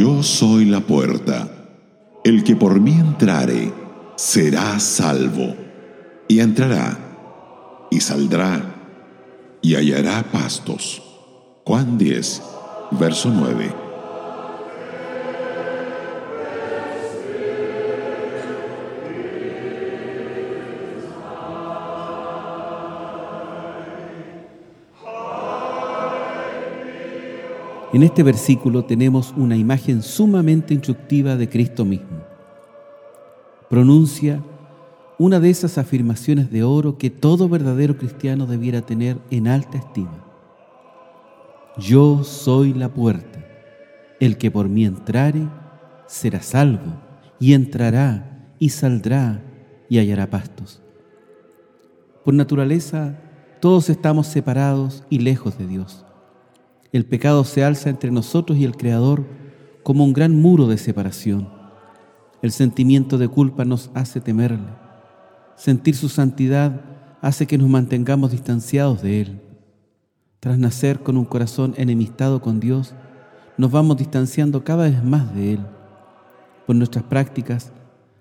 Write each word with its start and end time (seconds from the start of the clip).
Yo 0.00 0.22
soy 0.22 0.64
la 0.64 0.80
puerta. 0.80 1.46
El 2.24 2.42
que 2.42 2.56
por 2.56 2.80
mí 2.80 2.92
entrare 2.92 3.70
será 4.16 4.80
salvo. 4.80 5.54
Y 6.26 6.40
entrará, 6.40 7.86
y 7.90 8.00
saldrá, 8.00 8.76
y 9.60 9.74
hallará 9.74 10.22
pastos. 10.32 11.02
Juan 11.66 11.98
10, 11.98 12.42
verso 12.92 13.28
9. 13.28 13.89
En 27.92 28.04
este 28.04 28.22
versículo 28.22 28.84
tenemos 28.84 29.34
una 29.36 29.56
imagen 29.56 30.02
sumamente 30.02 30.74
instructiva 30.74 31.36
de 31.36 31.48
Cristo 31.48 31.84
mismo. 31.84 32.24
Pronuncia 33.68 34.42
una 35.18 35.40
de 35.40 35.50
esas 35.50 35.76
afirmaciones 35.76 36.50
de 36.50 36.62
oro 36.62 36.98
que 36.98 37.10
todo 37.10 37.48
verdadero 37.48 37.98
cristiano 37.98 38.46
debiera 38.46 38.80
tener 38.82 39.18
en 39.30 39.48
alta 39.48 39.78
estima. 39.78 40.24
Yo 41.76 42.22
soy 42.24 42.74
la 42.74 42.88
puerta. 42.88 43.44
El 44.20 44.38
que 44.38 44.50
por 44.50 44.68
mí 44.68 44.84
entrare 44.84 45.48
será 46.06 46.42
salvo, 46.42 46.94
y 47.40 47.54
entrará 47.54 48.54
y 48.58 48.68
saldrá 48.68 49.42
y 49.88 49.98
hallará 49.98 50.30
pastos. 50.30 50.80
Por 52.24 52.34
naturaleza, 52.34 53.18
todos 53.60 53.90
estamos 53.90 54.26
separados 54.26 55.04
y 55.10 55.18
lejos 55.18 55.58
de 55.58 55.66
Dios. 55.66 56.04
El 56.92 57.04
pecado 57.04 57.44
se 57.44 57.62
alza 57.62 57.88
entre 57.88 58.10
nosotros 58.10 58.58
y 58.58 58.64
el 58.64 58.76
Creador 58.76 59.24
como 59.82 60.04
un 60.04 60.12
gran 60.12 60.40
muro 60.40 60.66
de 60.66 60.76
separación. 60.76 61.48
El 62.42 62.50
sentimiento 62.50 63.16
de 63.16 63.28
culpa 63.28 63.64
nos 63.64 63.90
hace 63.94 64.20
temerle. 64.20 64.68
Sentir 65.56 65.94
su 65.94 66.08
santidad 66.08 66.80
hace 67.20 67.46
que 67.46 67.58
nos 67.58 67.68
mantengamos 67.68 68.32
distanciados 68.32 69.02
de 69.02 69.20
Él. 69.20 69.40
Tras 70.40 70.58
nacer 70.58 71.00
con 71.00 71.16
un 71.16 71.26
corazón 71.26 71.74
enemistado 71.76 72.40
con 72.40 72.60
Dios, 72.60 72.94
nos 73.56 73.70
vamos 73.70 73.98
distanciando 73.98 74.64
cada 74.64 74.84
vez 74.84 75.04
más 75.04 75.34
de 75.34 75.52
Él 75.54 75.60
por 76.66 76.74
nuestras 76.76 77.04
prácticas 77.04 77.72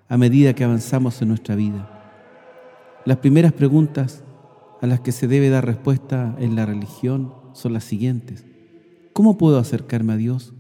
a 0.10 0.18
medida 0.18 0.54
que 0.54 0.64
avanzamos 0.64 1.22
en 1.22 1.30
nuestra 1.30 1.56
vida. 1.56 1.90
Las 3.06 3.18
primeras 3.18 3.54
preguntas 3.54 4.24
a 4.82 4.88
las 4.88 5.00
que 5.00 5.12
se 5.12 5.28
debe 5.28 5.50
dar 5.50 5.66
respuesta 5.66 6.36
en 6.40 6.56
la 6.56 6.66
religión 6.66 7.34
son 7.54 7.74
las 7.74 7.84
siguientes. 7.84 8.49
¿Cómo 9.20 9.38
puedo 9.38 9.60
acercarme 9.60 10.14
a 10.14 10.16
Dios? 10.16 10.54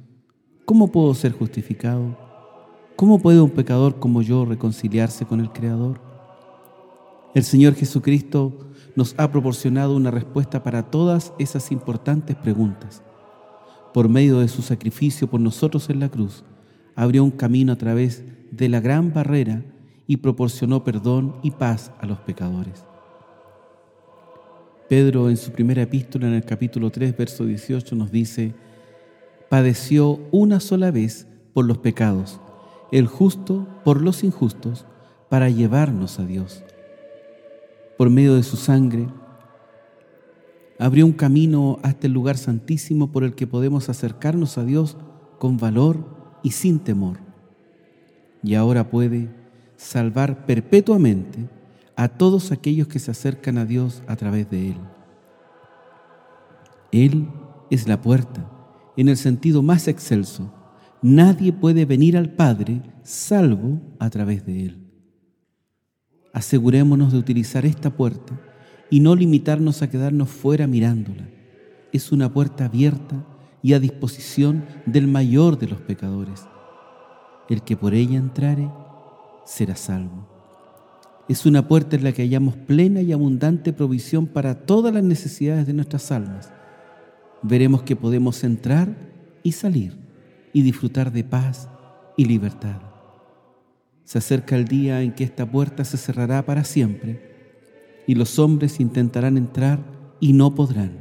¿Cómo 0.65 0.91
puedo 0.91 1.13
ser 1.13 1.31
justificado? 1.31 2.17
¿Cómo 2.97 3.19
puede 3.19 3.39
un 3.39 3.52
pecador 3.52 3.99
como 3.99 4.21
yo 4.21 4.43
reconciliarse 4.43 5.25
con 5.25 5.39
el 5.39 5.53
Creador? 5.53 6.02
El 7.33 7.45
Señor 7.45 7.75
Jesucristo 7.75 8.67
nos 8.97 9.15
ha 9.17 9.31
proporcionado 9.31 9.95
una 9.95 10.11
respuesta 10.11 10.61
para 10.61 10.91
todas 10.91 11.31
esas 11.39 11.71
importantes 11.71 12.35
preguntas. 12.35 13.02
Por 13.93 14.09
medio 14.09 14.39
de 14.39 14.49
su 14.49 14.61
sacrificio 14.61 15.30
por 15.30 15.39
nosotros 15.39 15.89
en 15.89 16.02
la 16.02 16.09
cruz, 16.09 16.43
abrió 16.97 17.23
un 17.23 17.31
camino 17.31 17.71
a 17.71 17.77
través 17.77 18.26
de 18.52 18.67
la 18.67 18.81
gran 18.81 19.14
barrera 19.14 19.64
y 20.05 20.17
proporcionó 20.17 20.83
perdón 20.83 21.37
y 21.43 21.52
paz 21.52 21.93
a 22.02 22.05
los 22.05 22.20
pecadores. 22.20 22.89
Pedro 24.89 25.30
en 25.30 25.38
su 25.38 25.52
primera 25.52 25.83
epístola 25.83 26.27
en 26.27 26.33
el 26.33 26.44
capítulo 26.44 26.89
3, 26.89 27.16
verso 27.16 27.45
18 27.45 27.95
nos 27.95 28.11
dice, 28.11 28.55
padeció 29.48 30.20
una 30.32 30.60
sola 30.60 30.89
vez 30.89 31.27
por 31.54 31.66
los 31.66 31.77
pecados, 31.77 32.42
el 32.92 33.05
justo 33.05 33.67
por 33.83 34.02
los 34.02 34.23
injustos, 34.23 34.88
para 35.30 35.48
llevarnos 35.52 36.17
a 36.17 36.26
Dios. 36.26 36.64
Por 38.00 38.10
medio 38.10 38.33
de 38.33 38.42
su 38.42 38.58
sangre, 38.58 39.05
abrió 40.80 41.06
un 41.06 41.14
camino 41.14 41.77
hasta 41.83 42.08
el 42.08 42.14
lugar 42.14 42.38
santísimo 42.38 43.11
por 43.11 43.23
el 43.23 43.36
que 43.36 43.45
podemos 43.45 43.89
acercarnos 43.89 44.58
a 44.58 44.66
Dios 44.66 44.98
con 45.38 45.58
valor 45.58 46.04
y 46.42 46.50
sin 46.50 46.80
temor. 46.80 47.20
Y 48.42 48.56
ahora 48.56 48.89
puede 48.89 49.30
salvar 49.77 50.48
perpetuamente 50.48 51.48
a 51.99 52.08
todos 52.08 52.54
aquellos 52.54 52.87
que 52.87 52.98
se 52.98 53.11
acercan 53.11 53.58
a 53.58 53.65
Dios 53.65 54.04
a 54.08 54.15
través 54.15 54.49
de 54.49 54.70
Él. 54.70 54.77
Él 56.93 57.27
es 57.70 57.89
la 57.89 58.02
puerta, 58.02 58.49
en 58.95 59.10
el 59.10 59.17
sentido 59.17 59.61
más 59.61 59.89
excelso. 59.89 60.49
Nadie 61.02 61.52
puede 61.52 61.83
venir 61.83 62.15
al 62.15 62.32
Padre 62.36 62.82
salvo 63.04 63.82
a 63.99 64.09
través 64.09 64.45
de 64.45 64.67
Él. 64.67 64.77
Asegurémonos 66.32 67.11
de 67.11 67.17
utilizar 67.17 67.65
esta 67.65 67.89
puerta 67.89 68.39
y 68.89 69.02
no 69.02 69.14
limitarnos 69.14 69.82
a 69.82 69.89
quedarnos 69.89 70.30
fuera 70.30 70.67
mirándola. 70.67 71.27
Es 71.92 72.14
una 72.14 72.32
puerta 72.32 72.64
abierta 72.64 73.26
y 73.61 73.73
a 73.73 73.80
disposición 73.82 74.64
del 74.86 75.08
mayor 75.08 75.59
de 75.59 75.67
los 75.67 75.82
pecadores. 75.82 76.48
El 77.49 77.61
que 77.61 77.76
por 77.76 77.93
ella 77.93 78.17
entrare 78.17 78.71
será 79.43 79.76
salvo 79.76 80.28
es 81.29 81.45
una 81.45 81.67
puerta 81.67 81.95
en 81.95 82.03
la 82.03 82.11
que 82.11 82.23
hallamos 82.23 82.55
plena 82.55 83.03
y 83.03 83.13
abundante 83.13 83.71
provisión 83.71 84.25
para 84.25 84.65
todas 84.65 84.91
las 84.91 85.03
necesidades 85.03 85.67
de 85.67 85.73
nuestras 85.73 86.11
almas. 86.11 86.51
Veremos 87.43 87.83
que 87.83 87.95
podemos 87.95 88.43
entrar 88.43 88.97
y 89.43 89.51
salir 89.51 89.95
y 90.53 90.63
disfrutar 90.63 91.11
de 91.11 91.23
paz 91.23 91.69
y 92.17 92.25
libertad. 92.25 92.81
Se 94.05 94.17
acerca 94.17 94.55
el 94.55 94.65
día 94.65 95.03
en 95.03 95.13
que 95.13 95.23
esta 95.23 95.49
puerta 95.49 95.85
se 95.85 95.97
cerrará 95.97 96.43
para 96.47 96.63
siempre 96.63 98.01
y 98.07 98.15
los 98.15 98.39
hombres 98.39 98.79
intentarán 98.79 99.37
entrar 99.37 99.85
y 100.19 100.33
no 100.33 100.55
podrán. 100.55 100.97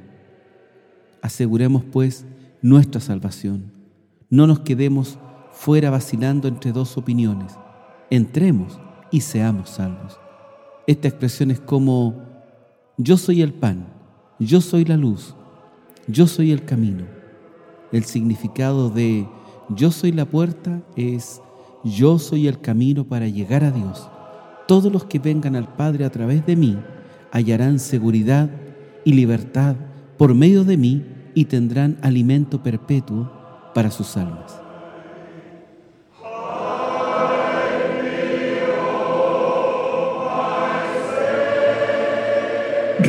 Aseguremos 1.22 1.84
pues 1.84 2.26
nuestra 2.60 3.00
salvación. 3.00 3.72
No 4.28 4.46
nos 4.46 4.60
quedemos 4.60 5.18
fuera 5.52 5.88
vacilando 5.88 6.48
entre 6.48 6.72
dos 6.72 6.98
opiniones. 6.98 7.54
Entremos 8.10 8.78
y 9.10 9.20
seamos 9.20 9.70
salvos. 9.70 10.18
Esta 10.86 11.08
expresión 11.08 11.50
es 11.50 11.60
como 11.60 12.14
yo 12.96 13.16
soy 13.16 13.42
el 13.42 13.52
pan, 13.52 13.86
yo 14.38 14.60
soy 14.60 14.84
la 14.84 14.96
luz, 14.96 15.34
yo 16.06 16.26
soy 16.26 16.52
el 16.52 16.64
camino. 16.64 17.04
El 17.92 18.04
significado 18.04 18.90
de 18.90 19.26
yo 19.68 19.90
soy 19.90 20.12
la 20.12 20.24
puerta 20.24 20.82
es 20.96 21.40
yo 21.84 22.18
soy 22.18 22.48
el 22.48 22.60
camino 22.60 23.04
para 23.04 23.28
llegar 23.28 23.64
a 23.64 23.70
Dios. 23.70 24.08
Todos 24.66 24.92
los 24.92 25.04
que 25.04 25.18
vengan 25.18 25.56
al 25.56 25.74
Padre 25.74 26.04
a 26.04 26.10
través 26.10 26.44
de 26.44 26.56
mí 26.56 26.76
hallarán 27.30 27.78
seguridad 27.78 28.50
y 29.04 29.12
libertad 29.12 29.76
por 30.16 30.34
medio 30.34 30.64
de 30.64 30.76
mí 30.76 31.06
y 31.34 31.46
tendrán 31.46 31.98
alimento 32.02 32.62
perpetuo 32.62 33.30
para 33.74 33.90
sus 33.90 34.16
almas. 34.16 34.67